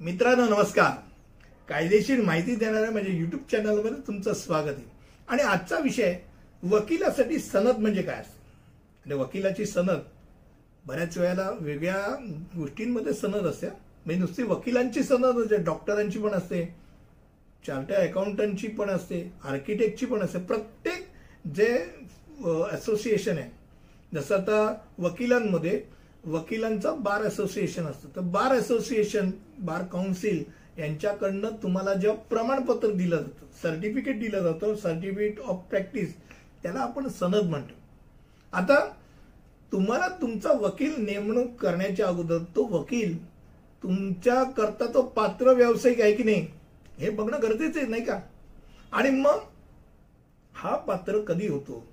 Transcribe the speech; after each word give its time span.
मित्रांनो 0.00 0.44
नमस्कार. 0.46 0.90
कायदेशीर 1.68 2.20
माहिती 2.22 2.54
देणाऱ्या 2.56 2.90
माझ्या 2.90 3.12
युट्यूब 3.12 3.42
चॅनलमध्ये 3.50 3.90
तुमचं 4.06 4.34
स्वागत 4.34 4.68
आहे. 4.68 4.84
आणि 5.28 5.42
आजचा 5.42 5.78
विषय 5.78 6.14
वकिलासाठी 6.62 7.38
सनद 7.38 7.78
म्हणजे 7.78 8.02
काय 8.02 8.20
असते? 8.20 8.38
आणि 9.06 9.14
वकिलाची 9.14 9.66
सनद 9.66 10.02
बऱ्याच 10.86 11.18
वेळेला 11.18 11.50
वेगळ्या 11.60 12.04
गोष्टींमध्ये 12.56 13.12
सनद 13.14 13.46
असते. 13.46 13.66
म्हणजे 13.66 14.20
नुसती 14.20 14.42
वकिलांची 14.42 15.02
सनद 15.02 15.42
असते 15.42 15.56
डॉक्टरांची 15.64 16.18
पण 16.18 16.34
असते 16.34 16.64
चार्टर्ड 17.64 18.08
अकाउंटंटची 18.08 18.68
पण 18.68 18.90
असते 18.90 19.22
आर्किटेक्टची 19.44 20.06
पण 20.06 20.20
असते. 20.20 20.38
प्रत्येक 20.38 21.06
जे 21.54 21.76
असोसिएशन 22.72 23.38
आहे 23.38 23.50
जसं 24.14 24.36
आता 24.36 24.74
वकिलांमध्ये 24.98 25.80
वकिलांचा 26.24 26.92
बार 26.94 27.22
असोसिएशन 27.22 27.86
असतं. 27.86 28.08
तर 28.16 28.20
बार 28.22 28.52
असोसिएशन 28.52 29.30
बार 29.58 29.82
काउन्सिल 29.92 30.42
यांच्याकडनं 30.78 31.50
तुम्हाला 31.62 31.94
जेव्हा 31.94 32.18
प्रमाणपत्र 32.30 32.90
दिलं 32.90 33.16
जातं 33.16 33.46
सर्टिफिकेट 33.62 34.18
दिलं 34.20 34.42
जातं 34.42 34.74
सर्टिफिकेट 34.74 35.40
ऑफ 35.40 35.62
प्रॅक्टिस 35.70 36.14
त्याला 36.62 36.80
आपण 36.80 37.08
सनद 37.10 37.48
म्हणतो. 37.48 37.74
आता 38.52 38.78
तुम्हाला 39.72 40.08
तुमचा 40.20 40.52
वकील 40.60 40.94
नेमणूक 40.98 41.54
करण्याच्या 41.60 42.06
अगोदर 42.08 42.38
तो 42.56 42.64
वकील 42.70 43.16
तुमच्या 43.82 44.42
करता 44.52 44.86
तो 44.94 45.02
पात्र 45.16 45.52
व्यावसायिक 45.52 46.00
आहे 46.00 46.12
की 46.12 46.22
नाही 46.22 46.46
हे 46.98 47.10
बघणं 47.10 47.42
गरजेचं 47.42 47.78
आहे 47.80 47.88
नाही 47.88 48.04
का? 48.04 48.18
आणि 48.92 49.10
मग 49.10 49.38
हा 50.54 50.76
पात्र 50.76 51.18
कधी 51.20 51.48
होतो? 51.48 51.84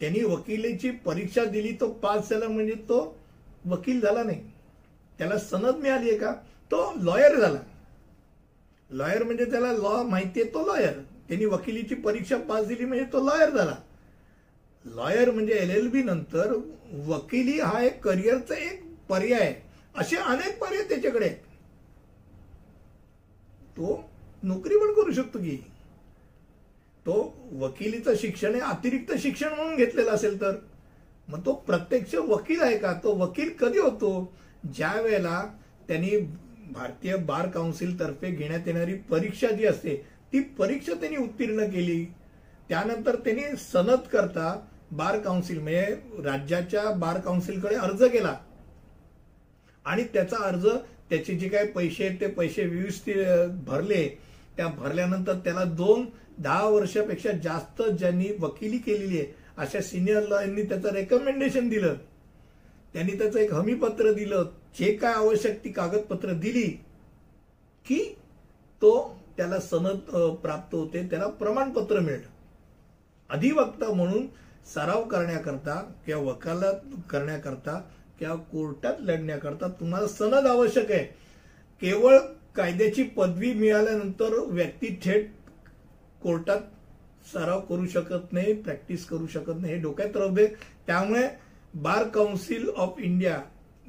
त्यांनी 0.00 0.24
वकिलीची 0.24 0.90
परीक्षा 1.04 1.44
दिली 1.44 1.72
तो 1.80 1.88
पास 1.92 2.30
झाला 2.30 2.48
म्हणजे 2.48 2.74
तो 2.88 3.00
वकील 3.64 4.00
झाला 4.00 4.22
नाही. 4.22 4.50
त्याला 5.18 5.38
सनद 5.38 5.76
मिळाली 5.76 6.08
आहे 6.08 6.18
का? 6.18 6.32
तो 6.70 6.92
लॉयर 7.02 7.36
झाला. 7.36 7.58
लॉयर 8.90 9.24
म्हणजे 9.24 9.44
त्याला 9.44 9.72
लॉ 9.72 10.02
माहिती 10.02 10.42
आहे 10.42 10.54
तो 10.54 10.66
लॉयर 10.66 10.92
त्यांनी 11.28 11.44
वकिलीची 11.44 11.94
परीक्षा 11.94 12.36
पास 12.38 12.66
दिली 12.66 12.84
म्हणजे 12.84 13.04
तो 13.04 13.24
लॉयर 13.24 13.50
झाला. 13.50 13.76
लॉयर 14.84 15.30
म्हणजे 15.30 15.52
एल 15.52 15.70
एल 15.70 15.88
बी 15.88 16.02
नंतर 16.02 16.52
वकिली 17.06 17.60
हा 17.60 17.82
एक 17.82 18.04
करिअरचा 18.04 18.54
एक 18.54 18.82
पर्याय 19.08 19.40
आहे. 19.40 19.54
असे 19.96 20.16
अनेक 20.16 20.58
पर्याय 20.58 20.88
त्याच्याकडे 20.88 21.26
आहेत. 21.26 21.36
तो 23.76 24.10
नोकरी 24.42 24.76
पण 24.76 24.92
करू 24.92 25.12
शकतो 25.12 25.38
की. 25.38 25.56
तो 27.06 27.34
वकिलीचं 27.52 28.14
शिक्षण 28.16 28.54
हे 28.54 28.60
अतिरिक्त 28.60 29.12
शिक्षण 29.18 29.48
म्हणून 29.48 29.76
घेतलेलं 29.76 30.10
असेल 30.10 30.40
तर. 30.40 30.56
मग 31.28 31.44
तो 31.46 31.52
प्रत्यक्ष 31.52 32.14
वकील 32.14 32.60
आहे 32.60 32.76
का? 32.78 32.92
तो 32.92 33.14
वकील 33.14 33.52
कधी 33.60 33.78
होतो? 33.78 34.32
ज्या 34.74 35.00
वेळेला 35.00 35.42
त्यांनी 35.88 36.16
भारतीय 36.72 37.16
बार 37.16 37.48
काउन्सिल 37.48 37.98
तर्फे 38.00 38.30
घेण्यात 38.30 38.66
येणारी 38.66 38.94
परीक्षा 39.10 39.50
जी 39.50 39.66
असते 39.66 39.94
ती 40.32 40.40
परीक्षा 40.40 40.94
त्यांनी 40.94 41.16
उत्तीर्ण 41.16 41.64
केली. 41.64 42.04
त्यानंतर 42.68 43.16
त्यांनी 43.16 43.56
सनद 43.56 44.08
करता 44.12 44.66
बार 44.90 45.18
काउन्सिल 45.18 45.58
म्हणजे 45.58 46.22
राज्याच्या 46.24 46.90
बार 46.90 47.20
काउन्सिलकडे 47.20 47.74
अर्ज 47.74 48.04
केला. 48.04 48.34
आणि 49.84 50.04
त्याचा 50.04 50.36
अर्ज 50.36 50.66
त्याचे 51.10 51.34
जे 51.34 51.48
काही 51.48 51.68
पैसे 51.68 52.06
आहेत 52.06 52.20
ते 52.20 52.26
पैसे 52.26 52.64
व्यवस्थित 52.64 53.14
भरले. 53.66 54.06
त्या 54.56 54.66
भरल्यानंतर 54.68 55.34
त्याला 55.34 55.64
दोन 55.64 56.04
दहा 56.38 56.68
वर्षापेक्षा 56.68 57.32
जास्त 57.32 57.82
ज्यांनी 57.82 58.28
वकिली 58.38 58.78
केलेली 58.78 59.18
आहे 59.18 59.34
अशा 59.58 59.80
सिनियर 59.80 60.26
लॉयरनी 60.28 60.62
त्याचं 60.62 60.88
रेकमेंडेशन 60.88 61.68
दिलं. 61.68 61.94
त्यांनी 62.92 63.18
त्याचं 63.18 63.38
एक 63.38 63.52
हमीपत्र 63.52 64.12
दिलं. 64.12 64.44
जे 64.78 64.92
काय 64.92 65.12
आवश्यक 65.12 65.64
ती 65.64 65.72
कागदपत्र 65.72 66.32
दिली 66.32 66.68
की 67.86 67.98
तो 68.82 68.92
त्याला 69.36 69.58
सनद 69.60 69.98
प्राप्त 70.42 70.74
होते 70.74 71.06
त्याला 71.10 71.26
प्रमाणपत्र 71.28 72.00
मिळतं 72.00 72.36
अधिवक्ता 73.30 73.92
म्हणून 73.94 74.26
सराव 74.74 75.04
करण्याकरता 75.04 75.80
किंवा 76.06 76.22
वकालत 76.22 76.94
करण्याकरता 77.10 77.80
किंवा 78.18 78.34
कोर्टात 78.34 78.94
लढण्याकरता 79.00 79.68
तुम्हाला 79.80 80.08
सनद 80.08 80.46
आवश्यक 80.46 80.90
आहे. 80.92 81.04
केवळ 81.82 82.18
कायद्याची 82.56 83.02
पदवी 83.16 83.52
मिळाल्यानंतर 83.54 84.38
व्यक्ती 84.46 84.98
थेट 85.02 85.30
कोर्टात 86.22 86.60
सराव 87.32 87.60
करू 87.60 87.86
शकत 87.86 88.32
नाही 88.32 88.52
प्रॅक्टिस 88.52 89.04
करू 89.06 89.26
शकत 89.26 89.60
नाही. 89.60 89.74
हे 89.74 89.80
डोक्यात 89.80 90.16
राहू 90.16 90.34
दे 90.34 90.46
त्यामुळे 90.86 91.28
बार 91.74 92.08
काउन्सिल 92.08 92.68
ऑफ 92.76 92.98
इंडिया 92.98 93.40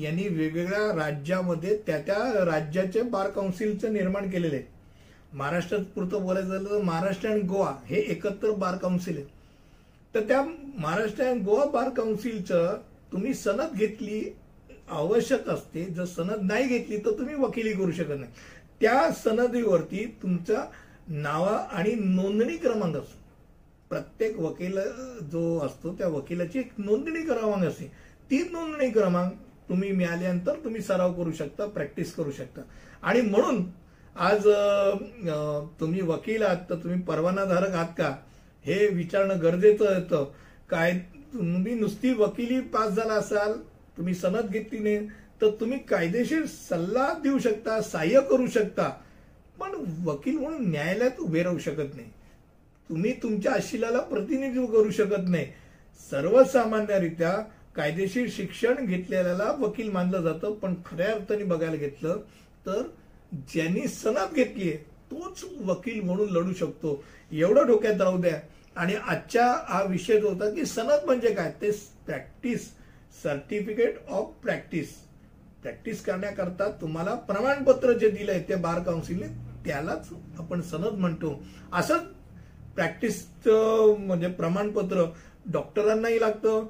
यांनी 0.00 0.28
वेगवेगळ्या 0.28 0.94
राज्यामध्ये 0.96 1.76
त्या 1.86 1.98
त्या 1.98 2.44
राज्याचे 2.44 3.02
बार 3.02 3.30
काउन्सिलचं 3.30 3.92
निर्माण 3.92 4.28
केलेले 4.30 4.56
आहे 4.56 4.72
महाराष्ट्रात 5.32 5.84
पुरतं 5.94 6.22
बोलायचं 6.22 6.48
झालं 6.48 6.70
तर 6.70 6.82
महाराष्ट्र 6.82 7.28
अँड 7.28 7.46
गोवा 7.48 7.72
हे 7.86 8.00
एकत्र 8.10 8.50
बार 8.50 8.76
काउन्सिल 8.76 9.16
आहे 9.16 9.26
तर 10.14 10.26
त्या 10.28 10.42
महाराष्ट्र 10.78 11.24
अँड 11.24 11.42
गोवा 11.44 11.64
बार 11.64 11.88
काउन्सिलचं 11.88 12.76
तुम्ही 13.12 13.34
सनद 13.34 13.76
घेतली 13.76 14.22
आवश्यक 14.88 15.48
असते. 15.48 15.84
जर 15.84 16.04
सनद 16.04 16.42
नाही 16.42 16.66
घेतली 16.68 16.96
तर 16.96 17.18
तुम्ही 17.18 17.34
वकिली 17.34 17.72
करू 17.72 17.92
शकत 17.92 18.18
नाही. 18.20 18.32
त्या 18.80 19.10
सनदीवरती 19.14 20.04
तुमचा 20.22 20.64
नावा 21.08 21.56
आणि 21.72 21.94
नोंदणी 21.94 22.56
क्रमांक 22.56 22.96
असतो. 22.96 23.18
प्रत्येक 23.94 24.38
वकील 24.40 24.78
जो 25.32 25.58
असतो 25.62 25.92
त्या 25.98 26.08
वकिलाची 26.08 26.58
एक 26.58 26.70
नोंदणी 26.78 27.20
क्रमांक 27.26 27.64
असते 27.64 27.84
ती 28.30 28.38
नोंदणी 28.52 28.90
क्रमांक 28.90 29.32
तुम्ही 29.68 29.90
मिळाल्यानंतर 29.92 30.54
तुम्ही 30.64 30.80
सराव 30.82 31.12
करू 31.12 31.32
शकता 31.32 31.66
प्रॅक्टिस 31.66 32.14
करू 32.14 32.30
शकता. 32.30 32.62
आणि 33.02 33.20
म्हणून 33.20 33.62
आज 34.16 34.46
तुम्ही 35.80 36.00
वकील 36.02 36.42
आहात 36.42 36.68
तर 36.70 36.74
तुम्ही 36.74 37.00
परवानाधारक 37.02 37.74
आहात 37.74 37.92
का? 37.98 38.14
हे 38.64 38.86
विचारणं 38.88 39.40
गरजेचं 39.42 39.94
होतं. 39.94 40.24
काय 40.70 40.92
तुम्ही 41.34 41.74
नुसती 41.74 42.12
वकिली 42.14 42.60
पास 42.74 42.90
झाला 42.90 43.14
असाल 43.14 43.52
तुम्ही 43.96 44.14
सनद 44.14 44.50
घेतली 44.50 44.78
नाही 44.78 45.06
तर 45.40 45.50
तुम्ही 45.60 45.78
कायदेशीर 45.88 46.44
सल्ला 46.48 47.08
देऊ 47.22 47.38
शकता 47.38 47.80
सहाय्य 47.82 48.20
करू 48.30 48.46
शकता. 48.48 48.90
पण 49.60 49.74
वकील 50.04 50.38
म्हणून 50.38 50.70
न्यायालयात 50.70 51.20
उभे 51.20 51.42
राहू 51.42 51.58
शकत 51.58 51.94
नाही. 51.94 52.10
तुम्ही 52.90 53.12
तुमच्या 53.22 53.52
आशिलाला 53.52 54.00
प्रतिनिधित्व 54.00 54.66
करू 54.66 54.90
शकत 54.90 55.28
नाही. 55.28 55.46
सर्वसामान्यरित्या 56.10 57.32
कायदेशीर 57.76 58.26
शिक्षण 58.30 58.84
घेतलेल्याला 58.86 59.50
वकील 59.58 59.90
मानलं 59.90 60.22
जातं 60.22 60.52
पण 60.52 60.74
खऱ्या 60.86 61.06
अर्थाने 61.06 61.44
बघायला 61.44 61.76
घेतलं 61.76 62.20
तर 62.66 62.82
ज्यांनी 63.48 63.86
सनद 63.88 64.34
घेतली 64.34 64.70
तोच 65.10 65.44
वकील 65.64 66.00
म्हणून 66.00 66.30
लढू 66.30 66.52
शकतो. 66.52 67.02
एवढं 67.32 67.66
डोक्यात 67.66 68.00
राहू 68.00 68.20
द्या. 68.20 68.40
आणि 68.76 68.94
आजच्या 68.94 69.46
हा 69.68 69.82
विषय 69.82 70.20
जो 70.20 70.28
होता 70.28 70.48
की 70.50 70.64
सनद 70.66 71.04
म्हणजे 71.04 71.32
काय? 71.34 71.52
ते 71.62 71.70
practice 72.06 72.68
certificate 73.22 73.98
of 74.08 74.30
practice 74.42 74.92
practice 75.62 76.02
करण्याकरता 76.04 76.70
तुम्हाला 76.80 77.14
प्रमाणपत्र 77.28 77.92
जे 77.92 78.10
दिलंय 78.10 78.42
ते 78.48 78.54
बार 78.54 78.82
काउन्सिलने 78.82 79.26
त्यालाच 79.64 80.08
आपण 80.38 80.60
सनद 80.60 80.98
म्हणतो. 80.98 81.42
असंच 81.72 82.00
प्रॅक्टिसचं 82.76 83.94
म्हणजे 84.06 84.28
प्रमाणपत्र 84.28 85.04
डॉक्टरांनाही 85.52 86.20
लागतं 86.20 86.66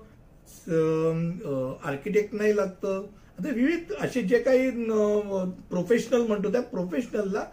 आर्किटेक्टनाही 1.86 2.56
लागतं. 2.56 3.04
आता 3.38 3.48
विविध 3.48 3.92
असे 4.00 4.22
जे 4.22 4.38
काही 4.38 4.70
प्रोफेशनल 5.70 6.26
म्हणतो 6.26 6.52
त्या 6.52 6.62
प्रोफेशनलला 6.62 7.44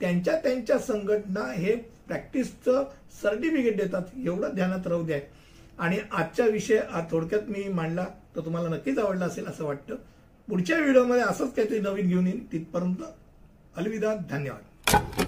त्यांच्या 0.00 0.36
त्यांच्या 0.40 0.78
संघटना 0.78 1.50
हे 1.52 1.74
प्रॅक्टिसचं 2.08 2.84
सर्टिफिकेट 3.22 3.76
देतात 3.76 4.02
एवढं 4.24 4.54
ध्यानात 4.54 4.86
राहू 4.86 5.04
द्या. 5.06 5.18
आणि 5.78 5.98
आजचा 6.12 6.46
विषय 6.46 6.80
थोडक्यात 7.10 7.48
मी 7.48 7.68
मांडला 7.72 8.06
तर 8.36 8.44
तुम्हाला 8.44 8.68
नक्कीच 8.68 8.98
आवडला 8.98 9.24
असेल 9.24 9.46
असं 9.46 9.64
वाटतं. 9.64 9.94
पुढच्या 10.48 10.78
व्हिडिओमध्ये 10.78 11.22
असंच 11.22 11.54
काहीतरी 11.54 11.80
नवीन 11.80 12.08
घेऊन 12.08 12.26
येईन. 12.26 12.44
तिथपर्यंत 12.52 13.02
अलविदा 13.76 14.14
धन्यवाद. 14.30 15.26